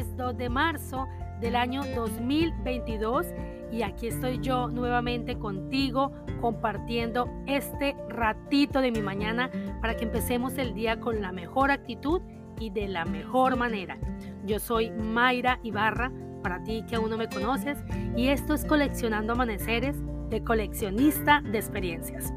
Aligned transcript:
es 0.00 0.16
2 0.16 0.36
de 0.36 0.48
marzo 0.48 1.06
del 1.40 1.56
año 1.56 1.82
2022 1.94 3.26
y 3.70 3.82
aquí 3.82 4.08
estoy 4.08 4.38
yo 4.40 4.68
nuevamente 4.68 5.38
contigo 5.38 6.12
compartiendo 6.40 7.28
este 7.46 7.94
ratito 8.08 8.80
de 8.80 8.90
mi 8.92 9.02
mañana 9.02 9.50
para 9.80 9.96
que 9.96 10.04
empecemos 10.04 10.56
el 10.56 10.74
día 10.74 10.98
con 11.00 11.20
la 11.20 11.32
mejor 11.32 11.70
actitud 11.70 12.22
y 12.58 12.70
de 12.70 12.88
la 12.88 13.04
mejor 13.04 13.56
manera. 13.56 13.98
Yo 14.44 14.58
soy 14.58 14.90
Mayra 14.90 15.60
Ibarra, 15.62 16.10
para 16.42 16.62
ti 16.62 16.82
que 16.88 16.96
aún 16.96 17.10
no 17.10 17.18
me 17.18 17.28
conoces, 17.28 17.78
y 18.16 18.28
esto 18.28 18.54
es 18.54 18.64
Coleccionando 18.64 19.34
Amaneceres 19.34 19.96
de 20.30 20.42
coleccionista 20.42 21.42
de 21.42 21.58
experiencias. 21.58 22.32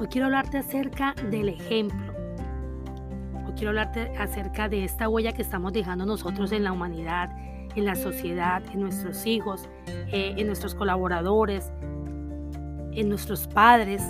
Hoy 0.00 0.08
quiero 0.08 0.26
hablarte 0.26 0.58
acerca 0.58 1.14
del 1.30 1.50
ejemplo. 1.50 2.03
Quiero 3.54 3.70
hablarte 3.70 4.16
acerca 4.18 4.68
de 4.68 4.84
esta 4.84 5.08
huella 5.08 5.32
que 5.32 5.42
estamos 5.42 5.72
dejando 5.72 6.04
nosotros 6.06 6.52
en 6.52 6.64
la 6.64 6.72
humanidad, 6.72 7.30
en 7.74 7.84
la 7.84 7.94
sociedad, 7.94 8.62
en 8.72 8.80
nuestros 8.80 9.26
hijos, 9.26 9.68
eh, 9.86 10.34
en 10.36 10.46
nuestros 10.46 10.74
colaboradores, 10.74 11.72
en 12.92 13.08
nuestros 13.08 13.46
padres. 13.46 14.02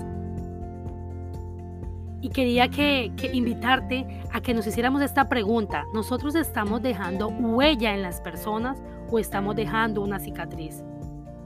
Y 2.20 2.30
quería 2.30 2.68
que, 2.68 3.12
que 3.16 3.34
invitarte 3.34 4.22
a 4.32 4.40
que 4.40 4.54
nos 4.54 4.66
hiciéramos 4.66 5.02
esta 5.02 5.28
pregunta. 5.28 5.84
¿Nosotros 5.92 6.34
estamos 6.34 6.82
dejando 6.82 7.28
huella 7.28 7.94
en 7.94 8.02
las 8.02 8.20
personas 8.22 8.82
o 9.10 9.18
estamos 9.18 9.56
dejando 9.56 10.00
una 10.00 10.18
cicatriz? 10.18 10.82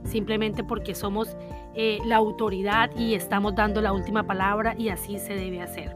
simplemente 0.09 0.63
porque 0.63 0.95
somos 0.95 1.37
eh, 1.75 1.99
la 2.05 2.17
autoridad 2.17 2.89
y 2.95 3.13
estamos 3.13 3.55
dando 3.55 3.81
la 3.81 3.93
última 3.93 4.23
palabra 4.23 4.75
y 4.77 4.89
así 4.89 5.17
se 5.19 5.35
debe 5.35 5.61
hacer. 5.61 5.95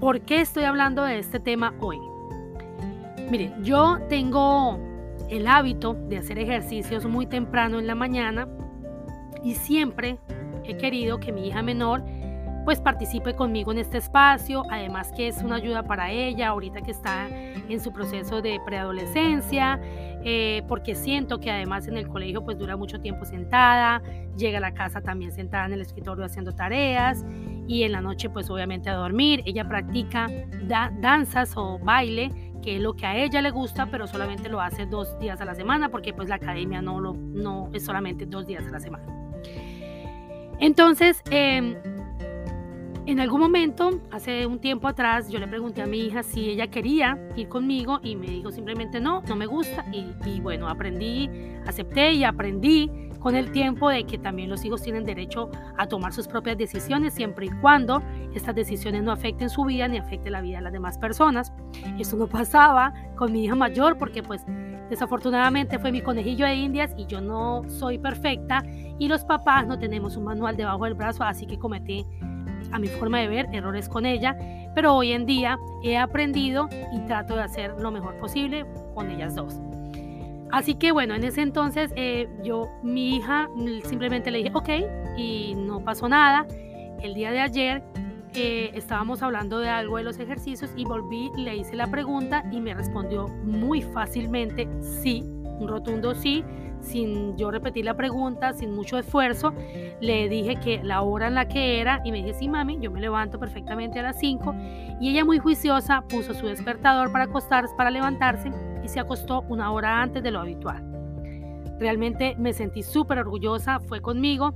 ¿Por 0.00 0.20
qué 0.20 0.40
estoy 0.40 0.62
hablando 0.62 1.02
de 1.02 1.18
este 1.18 1.40
tema 1.40 1.74
hoy? 1.80 1.98
Miren, 3.30 3.64
yo 3.64 3.98
tengo 4.08 4.78
el 5.28 5.48
hábito 5.48 5.94
de 5.94 6.18
hacer 6.18 6.38
ejercicios 6.38 7.04
muy 7.04 7.26
temprano 7.26 7.80
en 7.80 7.88
la 7.88 7.96
mañana 7.96 8.46
y 9.42 9.54
siempre 9.54 10.18
he 10.62 10.76
querido 10.76 11.18
que 11.18 11.32
mi 11.32 11.48
hija 11.48 11.62
menor 11.62 12.04
pues 12.64 12.80
participe 12.80 13.34
conmigo 13.34 13.72
en 13.72 13.78
este 13.78 13.98
espacio, 13.98 14.62
además 14.70 15.10
que 15.16 15.26
es 15.26 15.42
una 15.42 15.56
ayuda 15.56 15.82
para 15.82 16.12
ella 16.12 16.48
ahorita 16.48 16.80
que 16.82 16.92
está 16.92 17.26
en 17.28 17.80
su 17.80 17.92
proceso 17.92 18.40
de 18.40 18.60
preadolescencia, 18.64 19.80
eh, 20.22 20.62
porque 20.68 20.94
siento 20.94 21.40
que 21.40 21.50
además 21.50 21.88
en 21.88 21.96
el 21.96 22.06
colegio 22.06 22.44
pues 22.44 22.56
dura 22.56 22.76
mucho 22.76 23.00
tiempo 23.00 23.24
sentada, 23.24 24.00
llega 24.36 24.58
a 24.58 24.60
la 24.60 24.74
casa 24.74 25.00
también 25.00 25.32
sentada 25.32 25.66
en 25.66 25.72
el 25.72 25.80
escritorio 25.80 26.24
haciendo 26.24 26.52
tareas 26.52 27.24
y 27.68 27.84
en 27.84 27.92
la 27.92 28.00
noche 28.00 28.28
pues 28.30 28.50
obviamente 28.50 28.90
a 28.90 28.94
dormir, 28.94 29.42
ella 29.46 29.68
practica 29.68 30.26
danzas 31.00 31.52
o 31.56 31.78
baile 31.78 32.32
que 32.62 32.76
es 32.76 32.82
lo 32.82 32.94
que 32.94 33.06
a 33.06 33.16
ella 33.16 33.40
le 33.40 33.50
gusta, 33.50 33.86
pero 33.86 34.06
solamente 34.08 34.48
lo 34.48 34.60
hace 34.60 34.84
dos 34.84 35.16
días 35.20 35.40
a 35.40 35.44
la 35.44 35.54
semana, 35.54 35.90
porque 35.90 36.12
pues 36.12 36.28
la 36.28 36.36
academia 36.36 36.82
no, 36.82 37.00
lo, 37.00 37.12
no 37.14 37.70
es 37.72 37.84
solamente 37.84 38.26
dos 38.26 38.46
días 38.46 38.66
a 38.66 38.70
la 38.70 38.80
semana. 38.80 39.04
Entonces, 40.58 41.22
eh, 41.30 41.80
en 43.08 43.20
algún 43.20 43.40
momento, 43.40 44.02
hace 44.10 44.44
un 44.44 44.58
tiempo 44.58 44.86
atrás, 44.86 45.30
yo 45.30 45.38
le 45.38 45.48
pregunté 45.48 45.80
a 45.80 45.86
mi 45.86 46.00
hija 46.00 46.22
si 46.22 46.50
ella 46.50 46.66
quería 46.66 47.18
ir 47.36 47.48
conmigo 47.48 48.00
y 48.02 48.16
me 48.16 48.26
dijo 48.26 48.50
simplemente 48.50 49.00
no, 49.00 49.22
no 49.22 49.34
me 49.34 49.46
gusta. 49.46 49.86
Y, 49.92 50.40
bueno, 50.40 50.68
aprendí, 50.68 51.30
acepté 51.66 52.12
y 52.12 52.24
aprendí 52.24 52.90
con 53.18 53.34
el 53.34 53.50
tiempo 53.50 53.88
de 53.88 54.04
que 54.04 54.18
también 54.18 54.50
los 54.50 54.62
hijos 54.62 54.82
tienen 54.82 55.04
derecho 55.04 55.50
a 55.78 55.86
tomar 55.86 56.12
sus 56.12 56.28
propias 56.28 56.58
decisiones 56.58 57.14
siempre 57.14 57.46
y 57.46 57.48
cuando 57.62 58.02
estas 58.34 58.54
decisiones 58.54 59.02
no 59.02 59.10
afecten 59.10 59.48
su 59.48 59.64
vida 59.64 59.88
ni 59.88 59.96
afecten 59.96 60.32
la 60.32 60.42
vida 60.42 60.58
de 60.58 60.64
las 60.64 60.72
demás 60.74 60.98
personas. 60.98 61.50
Eso 61.98 62.14
no 62.18 62.26
pasaba 62.26 62.92
con 63.16 63.32
mi 63.32 63.46
hija 63.46 63.54
mayor 63.54 63.96
porque 63.96 64.22
pues 64.22 64.44
desafortunadamente 64.90 65.78
fue 65.78 65.92
mi 65.92 66.02
conejillo 66.02 66.44
de 66.44 66.56
indias 66.56 66.94
y 66.98 67.06
yo 67.06 67.22
no 67.22 67.62
soy 67.70 67.98
perfecta 67.98 68.62
y 68.98 69.08
los 69.08 69.24
papás 69.24 69.66
no 69.66 69.78
tenemos 69.78 70.18
un 70.18 70.24
manual 70.24 70.58
debajo 70.58 70.84
del 70.84 70.94
brazo, 70.94 71.24
así 71.24 71.46
que 71.46 71.58
cometí 71.58 72.04
a 72.72 72.78
mi 72.78 72.88
forma 72.88 73.18
de 73.18 73.28
ver, 73.28 73.46
errores 73.52 73.88
con 73.88 74.06
ella, 74.06 74.36
pero 74.74 74.94
hoy 74.94 75.12
en 75.12 75.26
día 75.26 75.58
he 75.82 75.96
aprendido 75.96 76.68
y 76.92 77.00
trato 77.06 77.36
de 77.36 77.42
hacer 77.42 77.74
lo 77.80 77.90
mejor 77.90 78.18
posible 78.18 78.66
con 78.94 79.10
ellas 79.10 79.34
dos. 79.34 79.60
Así 80.50 80.74
que 80.74 80.92
bueno, 80.92 81.14
en 81.14 81.24
ese 81.24 81.42
entonces 81.42 81.92
eh, 81.96 82.28
yo, 82.42 82.68
mi 82.82 83.16
hija, 83.16 83.48
simplemente 83.84 84.30
le 84.30 84.38
dije, 84.38 84.52
ok, 84.54 84.68
y 85.16 85.54
no 85.56 85.80
pasó 85.80 86.08
nada. 86.08 86.46
El 87.02 87.14
día 87.14 87.30
de 87.30 87.40
ayer 87.40 87.82
eh, 88.34 88.70
estábamos 88.74 89.22
hablando 89.22 89.58
de 89.58 89.68
algo 89.68 89.96
de 89.96 90.04
los 90.04 90.18
ejercicios 90.18 90.70
y 90.76 90.84
volví, 90.84 91.30
le 91.36 91.56
hice 91.56 91.76
la 91.76 91.86
pregunta 91.86 92.44
y 92.50 92.60
me 92.60 92.74
respondió 92.74 93.28
muy 93.44 93.82
fácilmente 93.82 94.68
sí, 94.80 95.24
un 95.58 95.68
rotundo 95.68 96.14
sí 96.14 96.44
sin 96.80 97.36
yo 97.36 97.50
repetir 97.50 97.84
la 97.84 97.94
pregunta, 97.94 98.52
sin 98.52 98.72
mucho 98.72 98.98
esfuerzo, 98.98 99.52
le 100.00 100.28
dije 100.28 100.56
que 100.56 100.82
la 100.82 101.02
hora 101.02 101.26
en 101.26 101.34
la 101.34 101.48
que 101.48 101.80
era 101.80 102.00
y 102.04 102.12
me 102.12 102.18
dije, 102.18 102.34
sí, 102.34 102.48
mami, 102.48 102.78
yo 102.80 102.90
me 102.90 103.00
levanto 103.00 103.38
perfectamente 103.38 103.98
a 103.98 104.02
las 104.02 104.18
5 104.18 104.54
y 105.00 105.10
ella 105.10 105.24
muy 105.24 105.38
juiciosa 105.38 106.02
puso 106.08 106.34
su 106.34 106.46
despertador 106.46 107.12
para 107.12 107.24
acostarse, 107.24 107.74
para 107.76 107.90
levantarse 107.90 108.50
y 108.82 108.88
se 108.88 109.00
acostó 109.00 109.42
una 109.48 109.70
hora 109.72 110.00
antes 110.00 110.22
de 110.22 110.30
lo 110.30 110.40
habitual. 110.40 110.84
Realmente 111.78 112.34
me 112.38 112.52
sentí 112.52 112.82
súper 112.82 113.18
orgullosa, 113.18 113.78
fue 113.80 114.00
conmigo. 114.00 114.52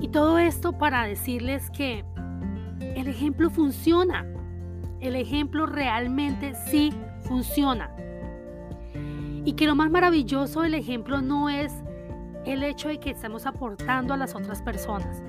Y 0.00 0.08
todo 0.08 0.38
esto 0.38 0.72
para 0.72 1.04
decirles 1.04 1.70
que 1.70 2.04
el 2.80 3.08
ejemplo 3.08 3.50
funciona. 3.50 4.26
El 5.00 5.16
ejemplo 5.16 5.66
realmente 5.66 6.54
sí 6.54 6.92
funciona. 7.20 7.94
Y 9.48 9.54
que 9.54 9.66
lo 9.66 9.74
más 9.74 9.90
maravilloso 9.90 10.60
del 10.60 10.74
ejemplo 10.74 11.22
no 11.22 11.48
es 11.48 11.72
el 12.44 12.62
hecho 12.62 12.88
de 12.88 13.00
que 13.00 13.08
estamos 13.08 13.46
aportando 13.46 14.12
a 14.12 14.18
las 14.18 14.34
otras 14.34 14.60
personas, 14.60 15.22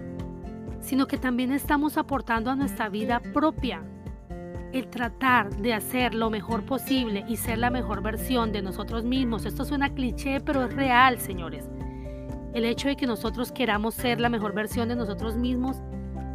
sino 0.81 1.07
que 1.07 1.17
también 1.17 1.53
estamos 1.53 1.95
aportando 1.95 2.51
a 2.51 2.55
nuestra 2.57 2.89
vida 2.89 3.21
propia. 3.33 3.81
El 4.73 4.89
tratar 4.89 5.55
de 5.55 5.73
hacer 5.73 6.15
lo 6.15 6.29
mejor 6.29 6.65
posible 6.65 7.23
y 7.29 7.37
ser 7.37 7.59
la 7.59 7.69
mejor 7.69 8.03
versión 8.03 8.51
de 8.51 8.61
nosotros 8.61 9.05
mismos. 9.05 9.45
Esto 9.45 9.63
suena 9.63 9.93
cliché, 9.93 10.41
pero 10.41 10.65
es 10.65 10.73
real, 10.73 11.17
señores. 11.21 11.69
El 12.53 12.65
hecho 12.65 12.89
de 12.89 12.97
que 12.97 13.07
nosotros 13.07 13.53
queramos 13.53 13.95
ser 13.95 14.19
la 14.19 14.27
mejor 14.27 14.53
versión 14.53 14.89
de 14.89 14.97
nosotros 14.97 15.37
mismos, 15.37 15.77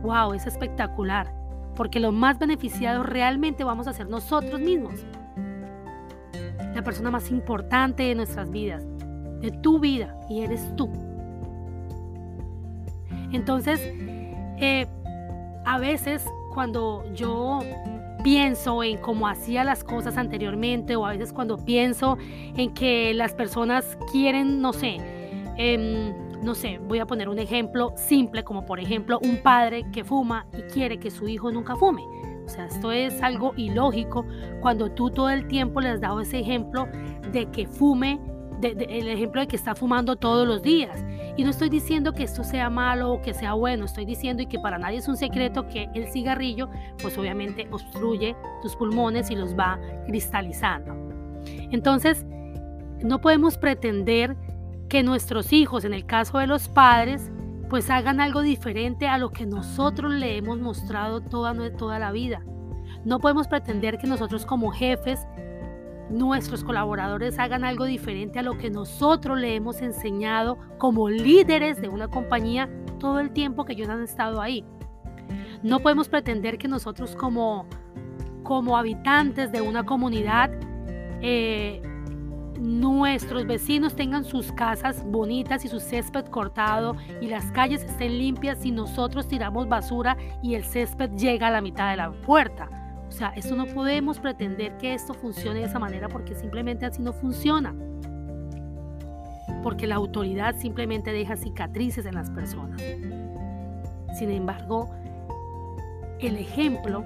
wow, 0.00 0.32
es 0.32 0.46
espectacular. 0.46 1.30
Porque 1.76 2.00
lo 2.00 2.12
más 2.12 2.38
beneficiados 2.38 3.04
realmente 3.04 3.62
vamos 3.62 3.88
a 3.88 3.92
ser 3.92 4.08
nosotros 4.08 4.58
mismos 4.58 5.04
la 6.74 6.82
persona 6.82 7.10
más 7.10 7.30
importante 7.30 8.02
de 8.02 8.14
nuestras 8.14 8.50
vidas, 8.50 8.84
de 9.40 9.50
tu 9.50 9.78
vida, 9.78 10.18
y 10.28 10.40
eres 10.40 10.74
tú. 10.76 10.90
Entonces, 13.32 13.80
eh, 14.58 14.86
a 15.64 15.78
veces 15.78 16.24
cuando 16.52 17.04
yo 17.14 17.60
pienso 18.22 18.82
en 18.82 18.98
cómo 18.98 19.28
hacía 19.28 19.64
las 19.64 19.84
cosas 19.84 20.16
anteriormente 20.16 20.96
o 20.96 21.04
a 21.04 21.10
veces 21.10 21.32
cuando 21.32 21.58
pienso 21.58 22.16
en 22.56 22.72
que 22.72 23.12
las 23.12 23.34
personas 23.34 23.98
quieren, 24.10 24.62
no 24.62 24.72
sé, 24.72 24.96
em, 25.56 26.14
no 26.42 26.54
sé, 26.54 26.78
voy 26.78 27.00
a 27.00 27.06
poner 27.06 27.28
un 27.28 27.38
ejemplo 27.38 27.92
simple 27.96 28.44
como 28.44 28.64
por 28.66 28.80
ejemplo 28.80 29.18
un 29.22 29.38
padre 29.38 29.84
que 29.92 30.04
fuma 30.04 30.46
y 30.56 30.62
quiere 30.62 30.98
que 30.98 31.10
su 31.10 31.28
hijo 31.28 31.50
nunca 31.50 31.76
fume. 31.76 32.02
O 32.44 32.48
sea, 32.48 32.66
esto 32.66 32.92
es 32.92 33.22
algo 33.22 33.52
ilógico 33.56 34.24
cuando 34.60 34.90
tú 34.90 35.10
todo 35.10 35.30
el 35.30 35.46
tiempo 35.48 35.80
le 35.80 35.88
has 35.88 36.00
dado 36.00 36.20
ese 36.20 36.40
ejemplo 36.40 36.86
de 37.32 37.50
que 37.50 37.66
fume, 37.66 38.20
el 38.62 39.08
ejemplo 39.08 39.40
de 39.40 39.48
que 39.48 39.56
está 39.56 39.74
fumando 39.74 40.16
todos 40.16 40.46
los 40.46 40.62
días. 40.62 41.04
Y 41.36 41.44
no 41.44 41.50
estoy 41.50 41.68
diciendo 41.68 42.12
que 42.12 42.24
esto 42.24 42.44
sea 42.44 42.70
malo 42.70 43.14
o 43.14 43.22
que 43.22 43.34
sea 43.34 43.54
bueno, 43.54 43.86
estoy 43.86 44.04
diciendo 44.04 44.42
y 44.42 44.46
que 44.46 44.58
para 44.58 44.78
nadie 44.78 44.98
es 44.98 45.08
un 45.08 45.16
secreto 45.16 45.66
que 45.68 45.88
el 45.94 46.06
cigarrillo, 46.06 46.68
pues 47.02 47.18
obviamente 47.18 47.66
obstruye 47.70 48.36
tus 48.62 48.76
pulmones 48.76 49.30
y 49.30 49.34
los 49.34 49.56
va 49.58 49.80
cristalizando. 50.06 50.94
Entonces, 51.70 52.24
no 53.02 53.20
podemos 53.20 53.58
pretender 53.58 54.36
que 54.88 55.02
nuestros 55.02 55.52
hijos, 55.52 55.84
en 55.84 55.92
el 55.92 56.06
caso 56.06 56.38
de 56.38 56.46
los 56.46 56.68
padres, 56.68 57.30
pues 57.74 57.90
hagan 57.90 58.20
algo 58.20 58.42
diferente 58.42 59.08
a 59.08 59.18
lo 59.18 59.30
que 59.30 59.46
nosotros 59.46 60.12
le 60.14 60.36
hemos 60.36 60.60
mostrado 60.60 61.20
toda, 61.20 61.52
toda 61.76 61.98
la 61.98 62.12
vida. 62.12 62.40
No 63.04 63.18
podemos 63.18 63.48
pretender 63.48 63.98
que 63.98 64.06
nosotros 64.06 64.46
como 64.46 64.70
jefes, 64.70 65.26
nuestros 66.08 66.62
colaboradores 66.62 67.36
hagan 67.40 67.64
algo 67.64 67.84
diferente 67.84 68.38
a 68.38 68.42
lo 68.42 68.56
que 68.58 68.70
nosotros 68.70 69.40
le 69.40 69.56
hemos 69.56 69.82
enseñado 69.82 70.56
como 70.78 71.10
líderes 71.10 71.82
de 71.82 71.88
una 71.88 72.06
compañía 72.06 72.70
todo 73.00 73.18
el 73.18 73.32
tiempo 73.32 73.64
que 73.64 73.72
ellos 73.72 73.88
han 73.88 74.04
estado 74.04 74.40
ahí. 74.40 74.64
No 75.64 75.80
podemos 75.80 76.08
pretender 76.08 76.58
que 76.58 76.68
nosotros 76.68 77.16
como, 77.16 77.66
como 78.44 78.78
habitantes 78.78 79.50
de 79.50 79.62
una 79.62 79.84
comunidad 79.84 80.52
eh, 81.22 81.82
nuestros 82.58 83.46
vecinos 83.46 83.94
tengan 83.94 84.24
sus 84.24 84.52
casas 84.52 85.04
bonitas 85.04 85.64
y 85.64 85.68
su 85.68 85.80
césped 85.80 86.26
cortado 86.26 86.96
y 87.20 87.26
las 87.26 87.50
calles 87.52 87.82
estén 87.82 88.18
limpias 88.18 88.58
si 88.58 88.70
nosotros 88.70 89.28
tiramos 89.28 89.68
basura 89.68 90.16
y 90.42 90.54
el 90.54 90.64
césped 90.64 91.10
llega 91.16 91.48
a 91.48 91.50
la 91.50 91.60
mitad 91.60 91.90
de 91.90 91.96
la 91.96 92.10
puerta. 92.10 92.68
O 93.08 93.12
sea, 93.12 93.28
esto 93.36 93.54
no 93.54 93.66
podemos 93.66 94.18
pretender 94.18 94.76
que 94.78 94.94
esto 94.94 95.14
funcione 95.14 95.60
de 95.60 95.66
esa 95.66 95.78
manera 95.78 96.08
porque 96.08 96.34
simplemente 96.34 96.86
así 96.86 97.02
no 97.02 97.12
funciona. 97.12 97.74
Porque 99.62 99.86
la 99.86 99.96
autoridad 99.96 100.56
simplemente 100.56 101.12
deja 101.12 101.36
cicatrices 101.36 102.06
en 102.06 102.14
las 102.14 102.30
personas. 102.30 102.82
Sin 104.18 104.30
embargo, 104.30 104.90
el 106.20 106.36
ejemplo 106.36 107.04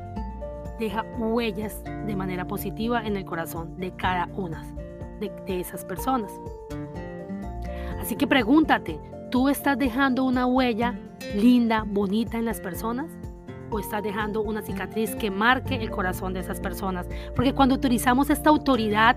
deja 0.78 1.02
huellas 1.18 1.82
de 1.84 2.16
manera 2.16 2.46
positiva 2.46 3.04
en 3.04 3.16
el 3.16 3.24
corazón 3.24 3.76
de 3.76 3.92
cada 3.92 4.26
una 4.36 4.62
de, 5.18 5.60
esas 5.60 5.84
personas. 5.84 6.32
Así 8.00 8.16
que 8.16 8.26
pregúntate, 8.26 8.98
¿tú 9.30 9.48
estás 9.48 9.78
dejando 9.78 10.24
una 10.24 10.46
huella 10.46 10.98
linda, 11.34 11.84
bonita 11.86 12.38
en 12.38 12.44
las 12.44 12.60
personas? 12.60 13.10
¿O 13.70 13.78
estás 13.78 14.02
dejando 14.02 14.40
una 14.40 14.62
cicatriz 14.62 15.14
que 15.14 15.30
marque 15.30 15.76
el 15.76 15.90
corazón 15.90 16.32
de 16.32 16.40
esas 16.40 16.60
personas? 16.60 17.06
Porque 17.36 17.52
cuando 17.52 17.74
utilizamos 17.74 18.30
esta 18.30 18.48
autoridad, 18.48 19.16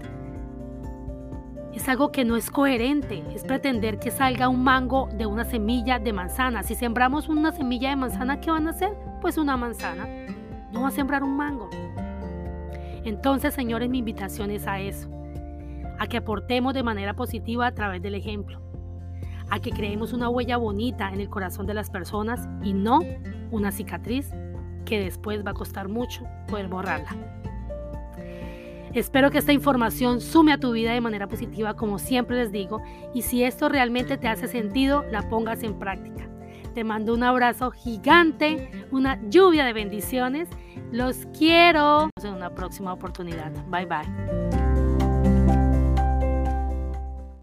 es 1.73 1.87
algo 1.87 2.11
que 2.11 2.25
no 2.25 2.35
es 2.35 2.51
coherente, 2.51 3.23
es 3.33 3.43
pretender 3.43 3.97
que 3.97 4.11
salga 4.11 4.49
un 4.49 4.63
mango 4.63 5.07
de 5.13 5.25
una 5.25 5.45
semilla 5.45 5.99
de 5.99 6.11
manzana. 6.11 6.63
Si 6.63 6.75
sembramos 6.75 7.29
una 7.29 7.53
semilla 7.53 7.89
de 7.89 7.95
manzana, 7.95 8.41
¿qué 8.41 8.51
van 8.51 8.67
a 8.67 8.71
hacer? 8.71 8.93
Pues 9.21 9.37
una 9.37 9.55
manzana. 9.55 10.05
No 10.73 10.81
va 10.81 10.89
a 10.89 10.91
sembrar 10.91 11.23
un 11.23 11.37
mango. 11.37 11.69
Entonces, 13.03 13.53
señores, 13.53 13.89
mi 13.89 13.99
invitación 13.99 14.51
es 14.51 14.67
a 14.67 14.79
eso, 14.79 15.09
a 16.01 16.07
que 16.07 16.17
aportemos 16.17 16.73
de 16.73 16.81
manera 16.81 17.13
positiva 17.13 17.67
a 17.67 17.75
través 17.75 18.01
del 18.01 18.15
ejemplo 18.15 18.59
a 19.51 19.59
que 19.59 19.69
creemos 19.69 20.13
una 20.13 20.29
huella 20.29 20.57
bonita 20.57 21.09
en 21.13 21.19
el 21.19 21.29
corazón 21.29 21.67
de 21.67 21.73
las 21.73 21.89
personas 21.89 22.47
y 22.63 22.73
no 22.73 23.01
una 23.51 23.71
cicatriz 23.71 24.31
que 24.85 25.03
después 25.03 25.45
va 25.45 25.51
a 25.51 25.53
costar 25.53 25.89
mucho 25.89 26.25
poder 26.47 26.69
borrarla. 26.69 27.09
Espero 28.93 29.29
que 29.29 29.37
esta 29.37 29.51
información 29.51 30.21
sume 30.21 30.53
a 30.53 30.57
tu 30.57 30.71
vida 30.71 30.93
de 30.93 31.01
manera 31.01 31.27
positiva, 31.27 31.75
como 31.75 31.99
siempre 31.99 32.37
les 32.37 32.51
digo, 32.51 32.81
y 33.13 33.23
si 33.23 33.43
esto 33.43 33.67
realmente 33.67 34.17
te 34.17 34.29
hace 34.29 34.47
sentido, 34.47 35.03
la 35.11 35.29
pongas 35.29 35.63
en 35.63 35.77
práctica. 35.77 36.29
Te 36.73 36.85
mando 36.85 37.13
un 37.13 37.23
abrazo 37.23 37.71
gigante, 37.71 38.85
una 38.91 39.19
lluvia 39.29 39.65
de 39.65 39.73
bendiciones. 39.73 40.47
Los 40.91 41.27
quiero. 41.37 42.09
En 42.23 42.33
una 42.33 42.55
próxima 42.55 42.93
oportunidad. 42.93 43.51
Bye 43.67 43.85
bye. 43.85 44.60